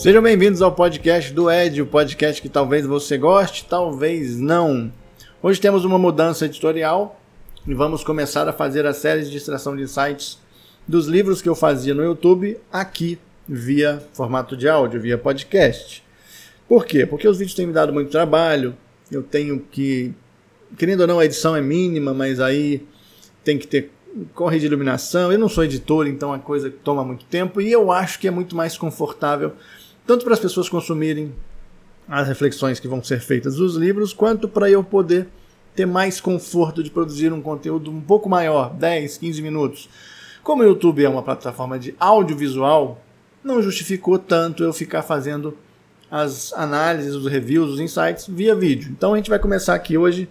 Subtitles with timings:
[0.00, 4.90] Sejam bem-vindos ao podcast do Ed, o podcast que talvez você goste, talvez não.
[5.42, 7.20] Hoje temos uma mudança editorial
[7.66, 10.38] e vamos começar a fazer a série de extração de insights
[10.88, 16.02] dos livros que eu fazia no YouTube aqui via formato de áudio, via podcast.
[16.66, 17.04] Por quê?
[17.04, 18.74] Porque os vídeos têm me dado muito trabalho,
[19.12, 20.14] eu tenho que,
[20.78, 22.86] querendo ou não, a edição é mínima, mas aí
[23.44, 23.92] tem que ter
[24.34, 25.30] corre de iluminação.
[25.30, 28.30] Eu não sou editor, então a coisa toma muito tempo e eu acho que é
[28.30, 29.52] muito mais confortável
[30.06, 31.32] tanto para as pessoas consumirem
[32.08, 35.28] as reflexões que vão ser feitas nos livros, quanto para eu poder
[35.74, 39.88] ter mais conforto de produzir um conteúdo um pouco maior, 10, 15 minutos.
[40.42, 43.00] Como o YouTube é uma plataforma de audiovisual,
[43.42, 45.56] não justificou tanto eu ficar fazendo
[46.10, 48.90] as análises, os reviews, os insights via vídeo.
[48.90, 50.28] Então a gente vai começar aqui hoje.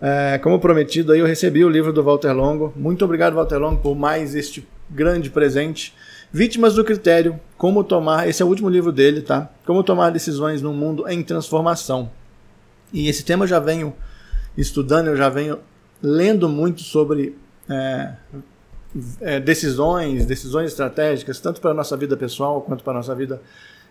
[0.00, 2.72] É, como prometido, aí eu recebi o livro do Walter Longo.
[2.76, 5.92] Muito obrigado, Walter Longo, por mais este grande presente.
[6.32, 9.50] Vítimas do Critério, Como Tomar, esse é o último livro dele, tá?
[9.64, 12.10] Como Tomar Decisões num Mundo em Transformação.
[12.92, 13.94] E esse tema eu já venho
[14.56, 15.58] estudando, eu já venho
[16.02, 17.36] lendo muito sobre
[17.68, 18.12] é,
[19.20, 23.40] é, decisões, decisões estratégicas, tanto para a nossa vida pessoal quanto para a nossa vida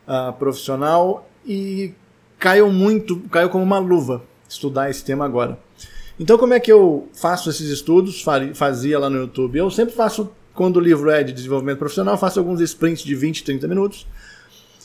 [0.07, 1.93] uh, profissional, e
[2.37, 5.57] caiu muito, caiu como uma luva estudar esse tema agora.
[6.19, 8.23] Então, como é que eu faço esses estudos?
[8.55, 9.57] Fazia lá no YouTube.
[9.57, 13.43] Eu sempre faço quando o livro é de desenvolvimento profissional, faço alguns sprints de 20,
[13.43, 14.07] 30 minutos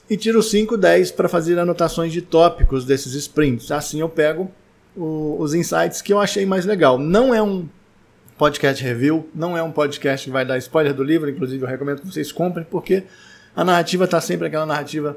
[0.09, 3.73] e tiro 5, 10 para fazer anotações de tópicos desses sprints.
[3.73, 4.51] Assim eu pego
[4.95, 6.99] o, os insights que eu achei mais legal.
[6.99, 7.67] Não é um
[8.37, 12.01] podcast review, não é um podcast que vai dar spoiler do livro, inclusive eu recomendo
[12.01, 13.05] que vocês comprem, porque
[13.57, 15.17] a narrativa está sempre aquela narrativa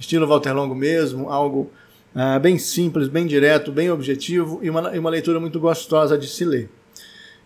[0.00, 1.70] estilo Walter Longo mesmo, algo
[2.16, 6.26] uh, bem simples, bem direto, bem objetivo e uma, e uma leitura muito gostosa de
[6.26, 6.68] se ler.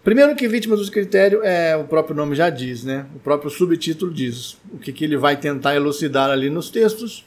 [0.06, 3.06] Primeiro que vítima do critério é o próprio nome já diz, né?
[3.16, 4.56] O próprio subtítulo diz.
[4.72, 7.26] O que, que ele vai tentar elucidar ali nos textos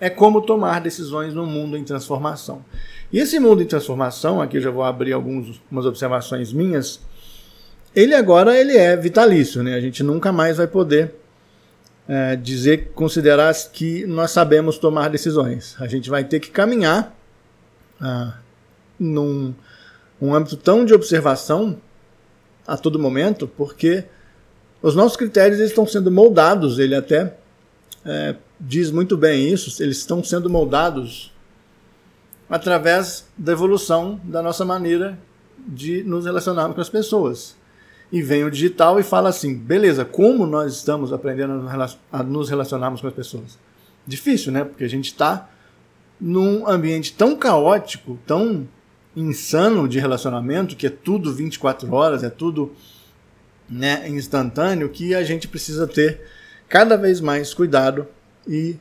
[0.00, 2.64] é como tomar decisões num mundo em transformação.
[3.12, 6.98] E esse mundo em transformação, aqui eu já vou abrir algumas observações minhas,
[7.94, 9.74] ele agora ele é vitalício, né?
[9.74, 11.14] A gente nunca mais vai poder
[12.08, 15.76] é, dizer, considerar que nós sabemos tomar decisões.
[15.78, 17.14] A gente vai ter que caminhar
[18.00, 18.38] ah,
[18.98, 19.54] num
[20.18, 21.78] um âmbito tão de observação
[22.66, 24.04] a todo momento, porque
[24.82, 27.36] os nossos critérios eles estão sendo moldados, ele até
[28.04, 31.32] é, diz muito bem isso, eles estão sendo moldados
[32.48, 35.18] através da evolução da nossa maneira
[35.66, 37.56] de nos relacionarmos com as pessoas.
[38.12, 41.66] E vem o digital e fala assim: beleza, como nós estamos aprendendo
[42.12, 43.58] a nos relacionarmos com as pessoas?
[44.06, 44.64] Difícil, né?
[44.64, 45.48] Porque a gente está
[46.20, 48.68] num ambiente tão caótico, tão
[49.16, 52.72] insano de relacionamento, que é tudo 24 horas, é tudo
[53.68, 56.22] né, instantâneo, que a gente precisa ter
[56.68, 58.06] cada vez mais cuidado
[58.46, 58.76] e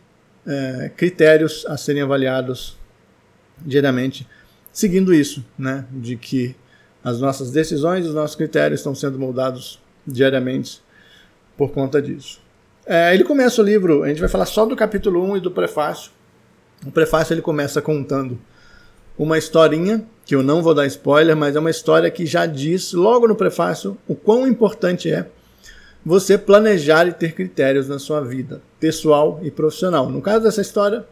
[0.45, 2.77] é, critérios a serem avaliados
[3.59, 4.27] diariamente,
[4.71, 6.55] seguindo isso, né, de que
[7.03, 10.81] as nossas decisões, os nossos critérios estão sendo moldados diariamente
[11.57, 12.41] por conta disso.
[12.85, 15.51] É, ele começa o livro, a gente vai falar só do capítulo 1 e do
[15.51, 16.11] prefácio.
[16.85, 18.39] O prefácio ele começa contando
[19.17, 22.93] uma historinha, que eu não vou dar spoiler, mas é uma história que já diz
[22.93, 25.27] logo no prefácio o quão importante é
[26.05, 30.09] você planejar e ter critérios na sua vida, pessoal e profissional.
[30.09, 31.05] No caso dessa história,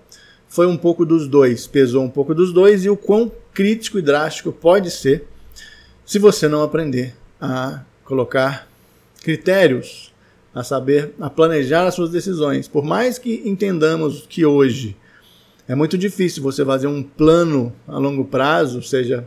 [0.48, 4.02] foi um pouco dos dois, pesou um pouco dos dois e o quão crítico e
[4.02, 5.28] drástico pode ser
[6.06, 8.68] se você não aprender a colocar
[9.24, 10.12] critérios,
[10.54, 12.68] a saber, a planejar as suas decisões.
[12.68, 14.98] Por mais que entendamos que hoje
[15.72, 19.26] é muito difícil você fazer um plano a longo prazo, seja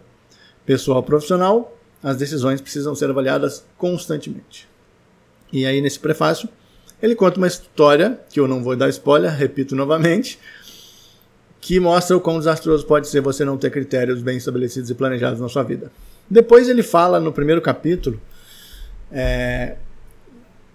[0.67, 4.69] pessoal ou profissional, as decisões precisam ser avaliadas constantemente.
[5.51, 6.47] E aí, nesse prefácio,
[7.01, 10.39] ele conta uma história, que eu não vou dar spoiler, repito novamente,
[11.63, 15.41] que mostra o quão desastroso pode ser você não ter critérios bem estabelecidos e planejados
[15.41, 15.91] na sua vida.
[16.29, 18.21] Depois ele fala no primeiro capítulo,
[19.11, 19.77] é,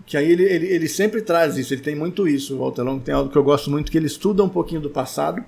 [0.03, 2.57] que aí ele, ele, ele sempre traz isso, ele tem muito isso.
[2.57, 5.45] Walter Long tem algo que eu gosto muito, que ele estuda um pouquinho do passado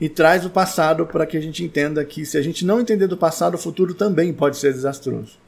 [0.00, 3.06] e traz o passado para que a gente entenda que se a gente não entender
[3.06, 5.38] do passado, o futuro também pode ser desastroso.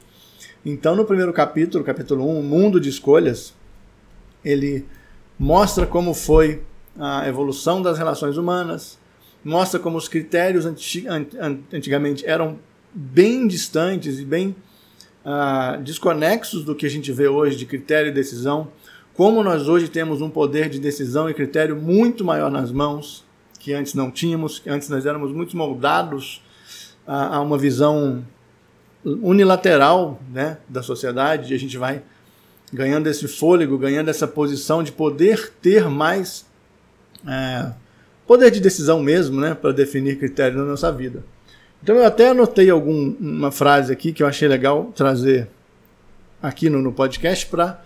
[0.65, 3.55] Então, no primeiro capítulo, capítulo 1, Mundo de Escolhas,
[4.45, 4.87] ele
[5.39, 6.63] mostra como foi
[6.99, 8.99] a evolução das relações humanas,
[9.45, 12.59] mostra como os critérios antigamente eram
[12.93, 14.57] bem distantes e bem
[15.25, 18.69] uh, desconexos do que a gente vê hoje de critério e decisão,
[19.15, 23.25] como nós hoje temos um poder de decisão e critério muito maior nas mãos,
[23.59, 26.43] que antes não tínhamos, que antes nós éramos muito moldados
[27.07, 28.25] a, a uma visão
[29.05, 32.03] unilateral né, da sociedade, e a gente vai
[32.73, 36.47] ganhando esse fôlego, ganhando essa posição de poder ter mais
[37.27, 37.73] é,
[38.27, 41.25] poder de decisão mesmo, né, para definir critérios na nossa vida.
[41.83, 45.49] Então eu até anotei alguma frase aqui que eu achei legal trazer
[46.43, 47.83] aqui no, no podcast para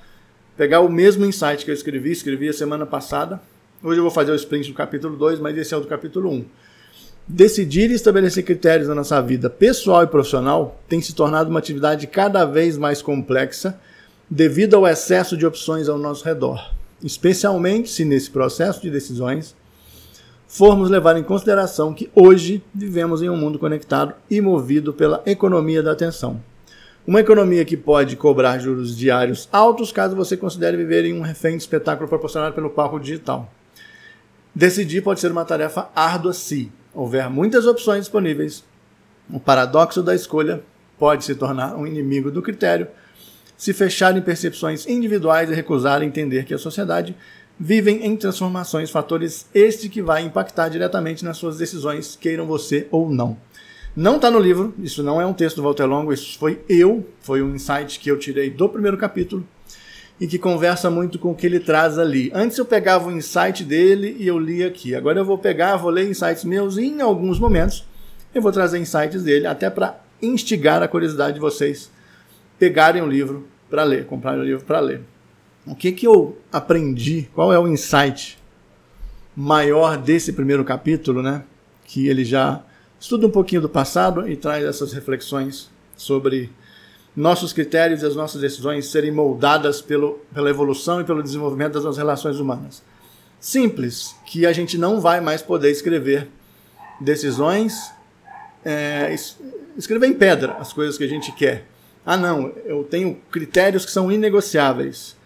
[0.56, 3.40] pegar o mesmo insight que eu escrevi, escrevi a semana passada.
[3.84, 6.30] Hoje eu vou fazer o sprint do capítulo 2, mas esse é o do capítulo
[6.30, 6.34] 1.
[6.34, 6.44] Um.
[7.26, 12.06] Decidir e estabelecer critérios na nossa vida pessoal e profissional tem se tornado uma atividade
[12.06, 13.76] cada vez mais complexa
[14.30, 19.56] devido ao excesso de opções ao nosso redor, especialmente se nesse processo de decisões
[20.46, 25.82] formos levar em consideração que hoje vivemos em um mundo conectado e movido pela economia
[25.82, 26.40] da atenção.
[27.04, 31.56] Uma economia que pode cobrar juros diários altos caso você considere viver em um refém
[31.56, 33.50] de espetáculo proporcionado pelo palco digital.
[34.54, 38.64] Decidir pode ser uma tarefa árdua se houver muitas opções disponíveis.
[39.30, 40.62] O paradoxo da escolha
[40.98, 42.86] pode se tornar um inimigo do critério
[43.62, 47.14] se fechar em percepções individuais e recusar entender que a sociedade
[47.58, 53.08] vivem em transformações, fatores este que vai impactar diretamente nas suas decisões, queiram você ou
[53.08, 53.36] não.
[53.94, 57.06] Não está no livro, isso não é um texto do Walter Longo, isso foi eu,
[57.20, 59.46] foi um insight que eu tirei do primeiro capítulo
[60.22, 62.30] e que conversa muito com o que ele traz ali.
[62.32, 64.94] Antes eu pegava o insight dele e eu li aqui.
[64.94, 67.84] Agora eu vou pegar, vou ler insights meus e em alguns momentos
[68.32, 71.90] eu vou trazer insights dele até para instigar a curiosidade de vocês
[72.56, 75.00] pegarem o livro para ler, comprarem o livro para ler.
[75.66, 77.28] O que, que eu aprendi?
[77.34, 78.38] Qual é o insight
[79.34, 81.42] maior desse primeiro capítulo, né?
[81.84, 82.62] Que ele já
[83.00, 86.48] estuda um pouquinho do passado e traz essas reflexões sobre
[87.14, 91.84] nossos critérios e as nossas decisões serem moldadas pelo, pela evolução e pelo desenvolvimento das
[91.84, 92.82] nossas relações humanas.
[93.38, 96.28] Simples, que a gente não vai mais poder escrever
[97.00, 97.90] decisões,
[98.64, 99.14] é,
[99.76, 101.66] escrever em pedra as coisas que a gente quer.
[102.04, 105.16] Ah, não, eu tenho critérios que são inegociáveis.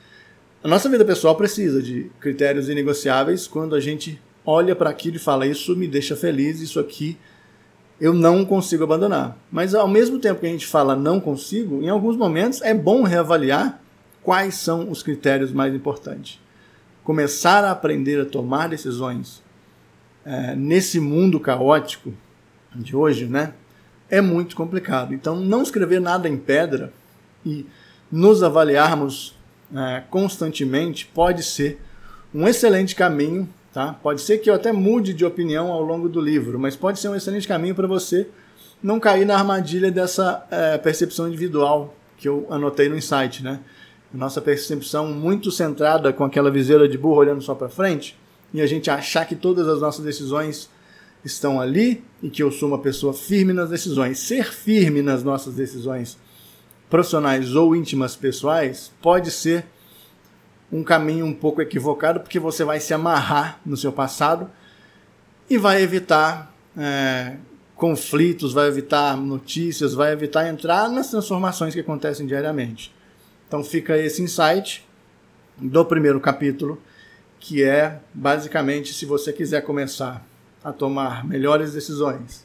[0.64, 5.20] A nossa vida pessoal precisa de critérios inegociáveis quando a gente olha para aquilo e
[5.20, 7.16] fala: Isso me deixa feliz, isso aqui
[8.00, 9.36] eu não consigo abandonar.
[9.50, 13.02] Mas ao mesmo tempo que a gente fala não consigo, em alguns momentos é bom
[13.02, 13.80] reavaliar
[14.22, 16.40] quais são os critérios mais importantes.
[17.04, 19.42] Começar a aprender a tomar decisões
[20.24, 22.12] é, nesse mundo caótico
[22.74, 23.54] de hoje, né?
[24.10, 25.14] É muito complicado.
[25.14, 26.92] Então, não escrever nada em pedra
[27.44, 27.64] e
[28.10, 29.36] nos avaliarmos
[29.74, 31.80] é, constantemente pode ser
[32.34, 33.48] um excelente caminho.
[33.76, 33.92] Tá?
[33.92, 37.10] Pode ser que eu até mude de opinião ao longo do livro, mas pode ser
[37.10, 38.26] um excelente caminho para você
[38.82, 43.44] não cair na armadilha dessa é, percepção individual que eu anotei no insight.
[43.44, 43.60] Né?
[44.14, 48.18] Nossa percepção muito centrada com aquela viseira de burro olhando só para frente
[48.50, 50.70] e a gente achar que todas as nossas decisões
[51.22, 54.20] estão ali e que eu sou uma pessoa firme nas decisões.
[54.20, 56.16] Ser firme nas nossas decisões
[56.88, 59.66] profissionais ou íntimas pessoais pode ser
[60.70, 64.50] um caminho um pouco equivocado, porque você vai se amarrar no seu passado
[65.48, 67.36] e vai evitar é,
[67.74, 72.94] conflitos, vai evitar notícias, vai evitar entrar nas transformações que acontecem diariamente.
[73.46, 74.84] Então fica esse insight
[75.56, 76.80] do primeiro capítulo,
[77.38, 80.26] que é basicamente se você quiser começar
[80.64, 82.44] a tomar melhores decisões,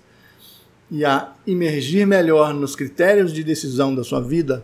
[0.92, 4.64] e a imergir melhor nos critérios de decisão da sua vida,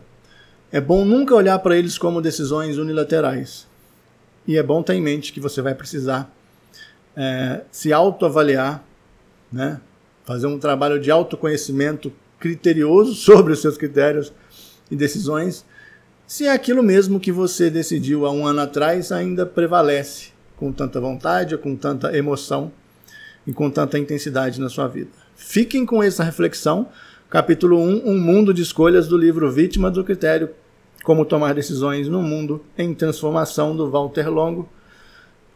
[0.70, 3.66] é bom nunca olhar para eles como decisões unilaterais.
[4.46, 6.30] E é bom ter em mente que você vai precisar
[7.16, 8.82] é, se autoavaliar,
[9.52, 9.80] né?
[10.24, 14.32] fazer um trabalho de autoconhecimento criterioso sobre os seus critérios
[14.90, 15.64] e decisões,
[16.26, 21.00] se é aquilo mesmo que você decidiu há um ano atrás ainda prevalece com tanta
[21.00, 22.70] vontade, com tanta emoção
[23.46, 25.10] e com tanta intensidade na sua vida.
[25.34, 26.88] Fiquem com essa reflexão.
[27.30, 30.48] Capítulo 1, Um Mundo de Escolhas do livro Vítima do Critério,
[31.04, 34.66] Como Tomar Decisões no Mundo em Transformação, do Walter Longo.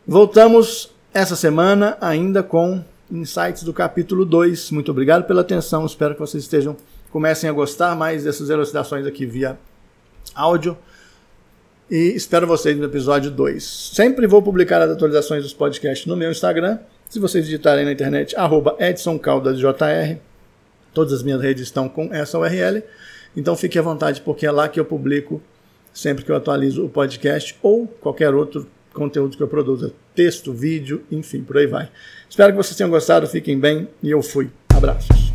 [0.06, 4.70] Voltamos essa semana ainda com insights do capítulo 2.
[4.70, 5.86] Muito obrigado pela atenção.
[5.86, 6.76] Espero que vocês estejam
[7.10, 9.58] comecem a gostar mais dessas elucidações aqui via
[10.34, 10.76] áudio.
[11.90, 13.92] E espero vocês no episódio 2.
[13.94, 16.78] Sempre vou publicar as atualizações dos podcasts no meu Instagram
[17.12, 20.18] se vocês digitarem na internet, arroba EdsonCaldasJR,
[20.92, 22.82] todas as minhas redes estão com essa URL.
[23.36, 25.42] Então fique à vontade, porque é lá que eu publico
[25.92, 29.92] sempre que eu atualizo o podcast ou qualquer outro conteúdo que eu produza.
[30.14, 31.88] Texto, vídeo, enfim, por aí vai.
[32.28, 34.50] Espero que vocês tenham gostado, fiquem bem e eu fui.
[34.74, 35.31] Abraços.